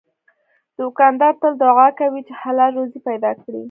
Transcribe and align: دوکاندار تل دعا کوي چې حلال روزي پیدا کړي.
دوکاندار 0.79 1.33
تل 1.41 1.53
دعا 1.63 1.87
کوي 1.99 2.21
چې 2.27 2.33
حلال 2.41 2.71
روزي 2.79 2.99
پیدا 3.07 3.31
کړي. 3.41 3.59